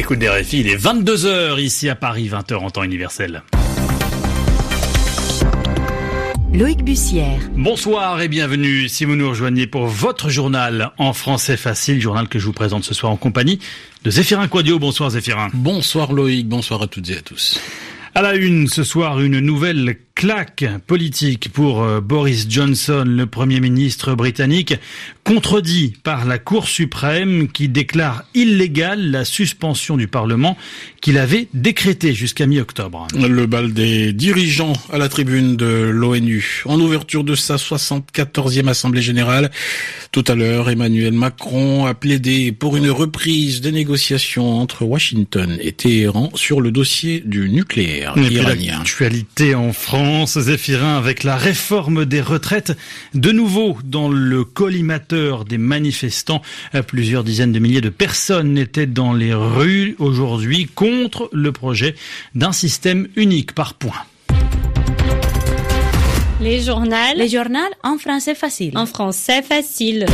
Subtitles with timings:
[0.00, 3.42] l'écoute des réfis, il est 22h ici à Paris, 20h en temps universel.
[6.54, 7.38] Loïc Bussière.
[7.52, 12.38] Bonsoir et bienvenue si vous nous rejoignez pour votre journal en français facile, journal que
[12.38, 13.58] je vous présente ce soir en compagnie
[14.02, 14.78] de Zéphirin Quadio.
[14.78, 15.50] Bonsoir Zéphirin.
[15.52, 17.60] Bonsoir Loïc, bonsoir à toutes et à tous.
[18.14, 23.58] À la une ce soir, une nouvelle claque politique pour euh, Boris Johnson, le Premier
[23.58, 24.74] ministre britannique,
[25.24, 30.58] contredit par la Cour suprême qui déclare illégale la suspension du Parlement
[31.00, 33.06] qu'il avait décrétée jusqu'à mi-octobre.
[33.16, 39.00] Le bal des dirigeants à la tribune de l'ONU, en ouverture de sa 74e Assemblée
[39.00, 39.50] générale.
[40.12, 45.72] Tout à l'heure, Emmanuel Macron a plaidé pour une reprise des négociations entre Washington et
[45.72, 48.78] Téhéran sur le dossier du nucléaire iranien.
[48.78, 52.76] L'actualité en France, Zéphirin, avec la réforme des retraites,
[53.14, 56.42] de nouveau dans le collimateur des manifestants.
[56.86, 61.94] Plusieurs dizaines de milliers de personnes étaient dans les rues aujourd'hui contre le projet
[62.34, 64.04] d'un système unique par points.
[66.40, 66.96] Les journaux.
[67.16, 68.76] Les journaux en français facile.
[68.76, 70.06] En français facile.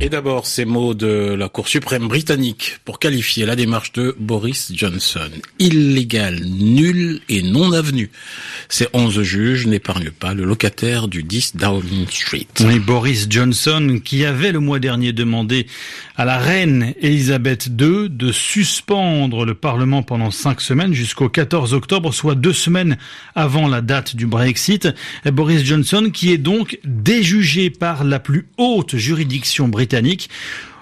[0.00, 4.70] Et d'abord, ces mots de la Cour suprême britannique pour qualifier la démarche de Boris
[4.72, 5.28] Johnson.
[5.58, 8.08] Illégal, nul et non avenu.
[8.68, 12.46] Ces onze juges n'épargnent pas le locataire du 10 Downing Street.
[12.60, 15.66] Oui, Boris Johnson, qui avait le mois dernier demandé
[16.16, 22.14] à la reine Elisabeth II de suspendre le Parlement pendant cinq semaines jusqu'au 14 octobre,
[22.14, 22.98] soit deux semaines
[23.34, 24.88] avant la date du Brexit.
[25.24, 30.28] Boris Johnson, qui est donc déjugé par la plus haute juridiction britannique britannique.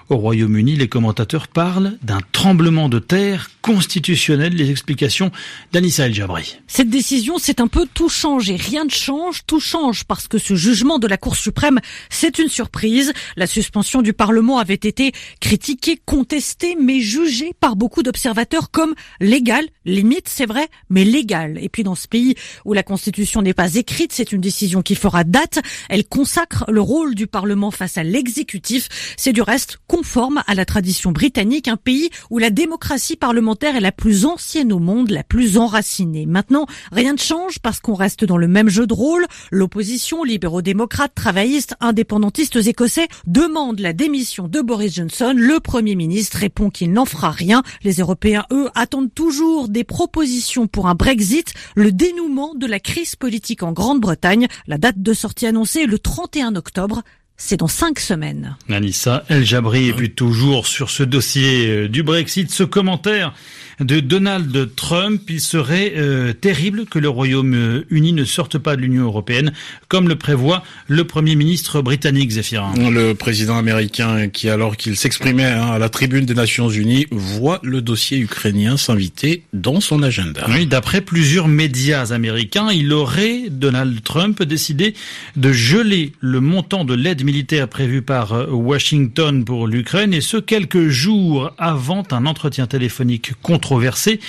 [0.09, 4.53] Au Royaume-Uni, les commentateurs parlent d'un tremblement de terre constitutionnel.
[4.53, 5.31] Les explications
[5.73, 6.59] d'Anissa El Jabri.
[6.65, 8.55] Cette décision, c'est un peu tout changer.
[8.55, 12.47] Rien ne change, tout change parce que ce jugement de la Cour suprême, c'est une
[12.47, 13.11] surprise.
[13.35, 19.65] La suspension du Parlement avait été critiquée, contestée, mais jugée par beaucoup d'observateurs comme légale.
[19.83, 21.57] Limite, c'est vrai, mais légale.
[21.61, 24.95] Et puis dans ce pays où la Constitution n'est pas écrite, c'est une décision qui
[24.95, 25.59] fera date.
[25.89, 28.87] Elle consacre le rôle du Parlement face à l'exécutif.
[29.17, 33.81] C'est du reste conforme à la tradition britannique, un pays où la démocratie parlementaire est
[33.81, 36.27] la plus ancienne au monde, la plus enracinée.
[36.27, 39.25] Maintenant, rien ne change parce qu'on reste dans le même jeu de rôle.
[39.49, 45.33] L'opposition, libéraux-démocrates, travaillistes, indépendantistes écossais demandent la démission de Boris Johnson.
[45.35, 47.63] Le Premier ministre répond qu'il n'en fera rien.
[47.83, 53.15] Les Européens, eux, attendent toujours des propositions pour un Brexit, le dénouement de la crise
[53.15, 54.45] politique en Grande-Bretagne.
[54.67, 57.01] La date de sortie annoncée est le 31 octobre.
[57.39, 58.57] C'est dans cinq semaines.
[58.67, 63.31] Anissa El Jabri, et puis toujours sur ce dossier euh, du Brexit, ce commentaire
[63.79, 69.03] de Donald Trump, il serait euh, terrible que le Royaume-Uni ne sorte pas de l'Union
[69.03, 69.53] européenne,
[69.87, 72.73] comme le prévoit le Premier ministre britannique, Zéphirin.
[72.89, 77.59] Le président américain, qui alors qu'il s'exprimait hein, à la tribune des Nations Unies, voit
[77.61, 80.47] le dossier ukrainien s'inviter dans son agenda.
[80.49, 84.95] Oui, d'après plusieurs médias américains, il aurait, Donald Trump, décidé
[85.35, 90.37] de geler le montant de l'aide militaire prévue par euh, Washington pour l'Ukraine, et ce
[90.37, 94.21] quelques jours avant un entretien téléphonique controversé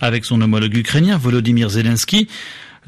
[0.00, 2.28] avec son homologue ukrainien Volodymyr Zelensky.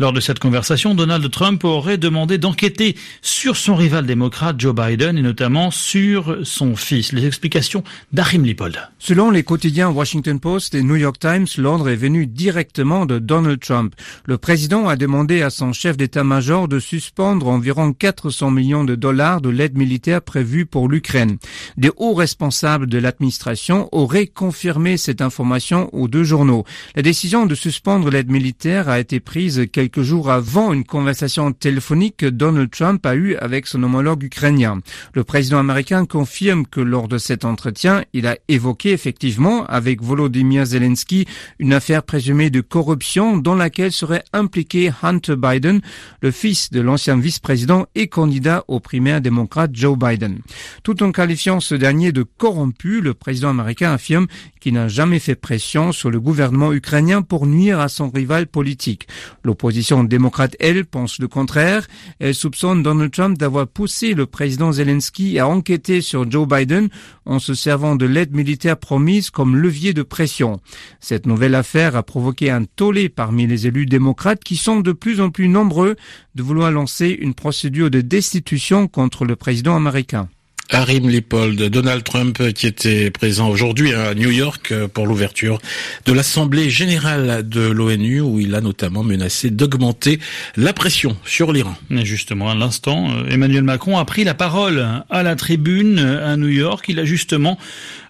[0.01, 5.19] Lors de cette conversation, Donald Trump aurait demandé d'enquêter sur son rival démocrate Joe Biden
[5.19, 7.11] et notamment sur son fils.
[7.11, 7.83] Les explications
[8.13, 8.79] d'Arim Lipold.
[9.01, 13.59] Selon les quotidiens Washington Post et New York Times, l'ordre est venu directement de Donald
[13.59, 13.93] Trump.
[14.25, 19.41] Le président a demandé à son chef d'état-major de suspendre environ 400 millions de dollars
[19.41, 21.39] de l'aide militaire prévue pour l'Ukraine.
[21.77, 26.65] Des hauts responsables de l'administration auraient confirmé cette information aux deux journaux.
[26.95, 31.51] La décision de suspendre l'aide militaire a été prise quelques quelques jours avant une conversation
[31.53, 34.81] téléphonique que Donald Trump a eue avec son homologue ukrainien.
[35.15, 40.67] Le président américain confirme que lors de cet entretien, il a évoqué effectivement avec Volodymyr
[40.67, 41.27] Zelensky
[41.59, 45.81] une affaire présumée de corruption dans laquelle serait impliqué Hunter Biden,
[46.21, 50.41] le fils de l'ancien vice-président et candidat au primaire démocrate Joe Biden.
[50.83, 54.27] Tout en qualifiant ce dernier de corrompu, le président américain affirme
[54.61, 59.09] qu'il n'a jamais fait pression sur le gouvernement ukrainien pour nuire à son rival politique.
[59.45, 59.78] L'opposition
[60.09, 61.87] démocrate, elle, pense le contraire.
[62.19, 66.89] Elle soupçonne Donald Trump d'avoir poussé le président Zelensky à enquêter sur Joe Biden
[67.25, 70.61] en se servant de l'aide militaire promise comme levier de pression.
[71.01, 75.21] Cette nouvelle affaire a provoqué un tollé parmi les élus démocrates qui sont de plus
[75.21, 75.97] en plus nombreux
[76.35, 80.29] de vouloir lancer une procédure de destitution contre le président américain.
[80.71, 85.59] Harim Lipold, Donald Trump qui était présent aujourd'hui à New York pour l'ouverture
[86.05, 90.19] de l'Assemblée générale de l'ONU où il a notamment menacé d'augmenter
[90.57, 91.75] la pression sur l'Iran.
[91.91, 96.85] Justement, à l'instant, Emmanuel Macron a pris la parole à la tribune à New York.
[96.89, 97.59] Il a justement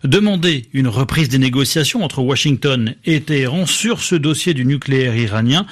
[0.04, 5.66] demandé une reprise des négociations entre Washington et Téhéran sur ce dossier du nucléaire iranien.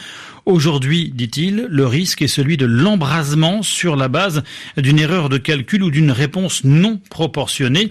[0.47, 4.45] Aujourd'hui, dit-il, le risque est celui de l'embrasement sur la base
[4.77, 7.91] d'une erreur de calcul ou d'une réponse non proportionnée.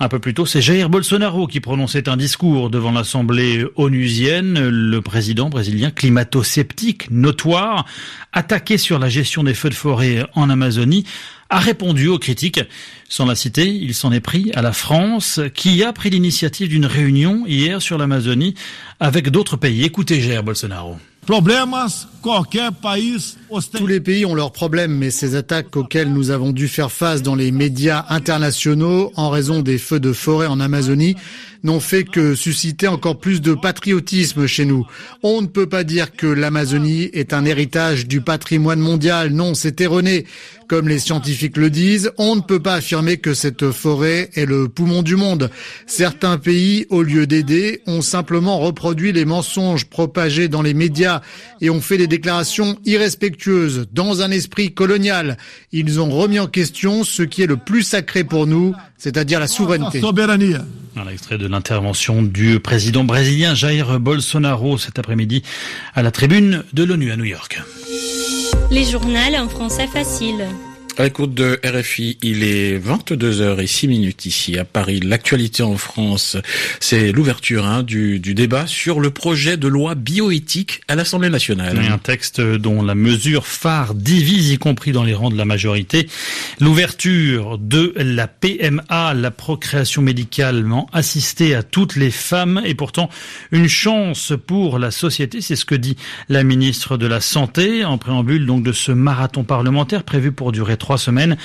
[0.00, 4.68] Un peu plus tôt, c'est Jair Bolsonaro qui prononçait un discours devant l'Assemblée onusienne.
[4.68, 7.86] Le président brésilien climato-sceptique, notoire,
[8.32, 11.04] attaqué sur la gestion des feux de forêt en Amazonie,
[11.48, 12.60] a répondu aux critiques.
[13.08, 16.86] Sans la citer, il s'en est pris à la France, qui a pris l'initiative d'une
[16.86, 18.56] réunion hier sur l'Amazonie
[18.98, 19.84] avec d'autres pays.
[19.84, 20.98] Écoutez Jair Bolsonaro.
[21.26, 21.40] Tous
[23.86, 27.34] les pays ont leurs problèmes, mais ces attaques auxquelles nous avons dû faire face dans
[27.34, 31.16] les médias internationaux en raison des feux de forêt en Amazonie
[31.64, 34.86] n'ont fait que susciter encore plus de patriotisme chez nous.
[35.22, 39.30] On ne peut pas dire que l'Amazonie est un héritage du patrimoine mondial.
[39.30, 40.26] Non, c'est erroné.
[40.68, 44.68] Comme les scientifiques le disent, on ne peut pas affirmer que cette forêt est le
[44.68, 45.50] poumon du monde.
[45.86, 51.20] Certains pays, au lieu d'aider, ont simplement reproduit les mensonges propagés dans les médias
[51.60, 55.36] et ont fait des déclarations irrespectueuses dans un esprit colonial.
[55.72, 59.48] Ils ont remis en question ce qui est le plus sacré pour nous, c'est-à-dire la
[59.48, 60.00] souveraineté.
[60.96, 65.44] Un extrait de l'intervention du président brésilien Jair Bolsonaro cet après-midi
[65.94, 67.62] à la tribune de l'ONU à New York.
[68.72, 70.48] Les journaux en français facile.
[70.96, 75.00] À l'écoute de RFI, il est 22h06 minutes ici à Paris.
[75.00, 76.36] L'actualité en France,
[76.78, 81.80] c'est l'ouverture hein, du, du, débat sur le projet de loi bioéthique à l'Assemblée nationale.
[81.80, 86.06] un texte dont la mesure phare divise, y compris dans les rangs de la majorité.
[86.60, 93.10] L'ouverture de la PMA, la procréation médicalement assistée à toutes les femmes, est pourtant
[93.50, 95.40] une chance pour la société.
[95.40, 95.96] C'est ce que dit
[96.28, 100.76] la ministre de la Santé en préambule donc de ce marathon parlementaire prévu pour durer
[100.84, 101.38] trois semaines.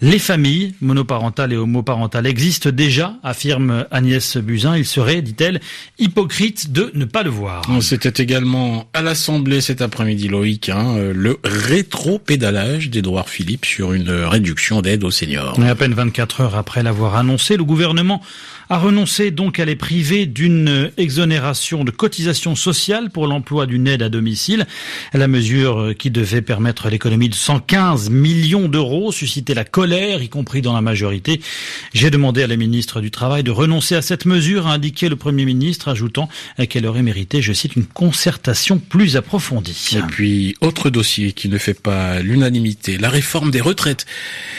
[0.00, 4.76] Les familles monoparentales et homoparentales existent déjà, affirme Agnès Buzyn.
[4.76, 5.60] Il serait, dit-elle,
[6.00, 7.62] hypocrite de ne pas le voir.
[7.80, 14.82] C'était également à l'Assemblée cet après-midi, Loïc, hein, le rétro-pédalage d'Edouard Philippe sur une réduction
[14.82, 15.56] d'aide aux seniors.
[15.62, 18.20] Et à peine 24 heures après l'avoir annoncé, le gouvernement
[18.70, 24.02] a renoncé donc à les priver d'une exonération de cotisation sociale pour l'emploi d'une aide
[24.02, 24.66] à domicile.
[25.12, 28.79] La mesure qui devait permettre l'économie de 115 millions d'euros
[29.12, 31.40] suscitait la colère, y compris dans la majorité.
[31.92, 35.16] J'ai demandé à la ministre du Travail de renoncer à cette mesure, a indiqué le
[35.16, 36.28] Premier ministre, ajoutant
[36.68, 39.96] qu'elle aurait mérité, je cite, une concertation plus approfondie.
[39.96, 44.06] Et puis, autre dossier qui ne fait pas l'unanimité, la réforme des retraites.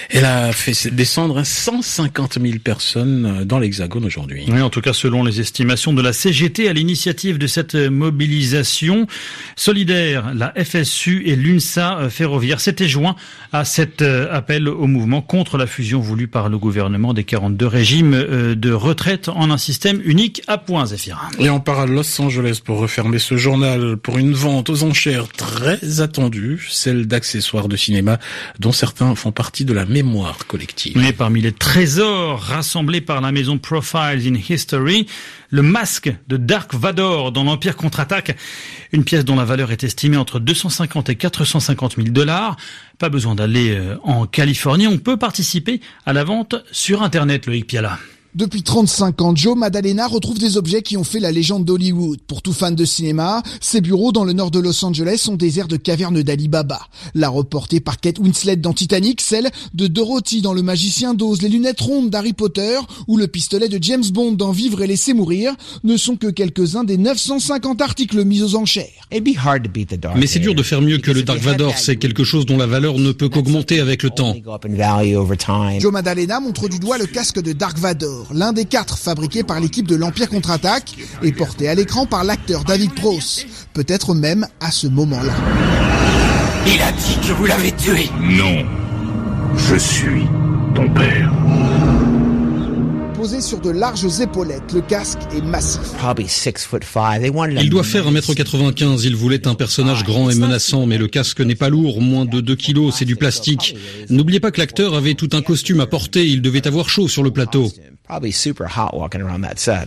[0.09, 4.45] Elle a fait descendre 150 000 personnes dans l'Hexagone aujourd'hui.
[4.47, 9.07] Oui, en tout cas, selon les estimations de la CGT, à l'initiative de cette mobilisation
[9.55, 13.15] solidaire, la FSU et l'UNSA ferroviaire s'étaient joints
[13.51, 13.65] à
[14.11, 18.11] cet appel au mouvement contre la fusion voulue par le gouvernement des 42 régimes
[18.55, 21.29] de retraite en un système unique à points, Zéphirin.
[21.39, 25.27] Et on part à Los Angeles pour refermer ce journal pour une vente aux enchères
[25.29, 28.19] très attendue, celle d'accessoires de cinéma
[28.59, 30.97] dont certains font partie de la mémoire collective.
[30.97, 35.07] Mais parmi les trésors rassemblés par la maison Profiles in History,
[35.49, 38.35] le masque de Dark Vador dans l'Empire contre-attaque,
[38.93, 42.55] une pièce dont la valeur est estimée entre 250 et 450 000 dollars.
[42.97, 47.97] Pas besoin d'aller en Californie, on peut participer à la vente sur Internet, Loïc Piala.
[48.33, 52.21] Depuis 35 ans, Joe Maddalena retrouve des objets qui ont fait la légende d'Hollywood.
[52.27, 55.59] Pour tout fan de cinéma, ses bureaux dans le nord de Los Angeles sont des
[55.59, 56.79] airs de caverne d'Ali Baba.
[57.13, 61.49] La reportée par Kate Winslet dans Titanic, celle de Dorothy dans Le Magicien d'Oz, les
[61.49, 65.53] lunettes rondes d'Harry Potter ou le pistolet de James Bond dans Vivre et laisser mourir
[65.83, 68.87] ne sont que quelques-uns des 950 articles mis aux enchères.
[69.11, 72.65] Mais c'est dur de faire mieux que le Dark Vador, c'est quelque chose dont la
[72.65, 74.37] valeur ne peut qu'augmenter avec le temps.
[75.79, 79.59] Joe Maddalena montre du doigt le casque de Dark Vador l'un des quatre fabriqués par
[79.59, 84.71] l'équipe de l'Empire contre-attaque et porté à l'écran par l'acteur David Prowse, peut-être même à
[84.71, 85.33] ce moment-là.
[86.67, 88.65] Il a dit que vous l'avez tué Non,
[89.55, 90.27] je suis
[90.75, 91.31] ton père.
[93.15, 95.81] Posé sur de larges épaulettes, le casque est massif.
[97.61, 101.55] Il doit faire 1m95, il voulait un personnage grand et menaçant, mais le casque n'est
[101.55, 103.75] pas lourd, moins de 2 kilos, c'est du plastique.
[104.09, 107.21] N'oubliez pas que l'acteur avait tout un costume à porter, il devait avoir chaud sur
[107.21, 107.71] le plateau.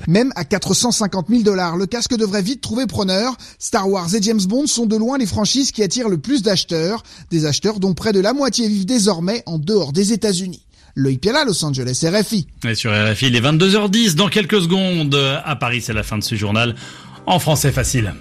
[0.08, 3.36] Même à 450 000 dollars, le casque devrait vite trouver preneur.
[3.58, 7.02] Star Wars et James Bond sont de loin les franchises qui attirent le plus d'acheteurs,
[7.30, 10.64] des acheteurs dont près de la moitié vivent désormais en dehors des États-Unis.
[10.96, 12.46] Loïc Piala, Los Angeles, RFI.
[12.64, 14.14] Et sur RFI, il est 22h10.
[14.14, 15.14] Dans quelques secondes,
[15.44, 16.74] à Paris, c'est la fin de ce journal.
[17.26, 18.14] En français facile.